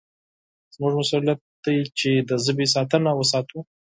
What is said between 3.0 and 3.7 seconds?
وساتو.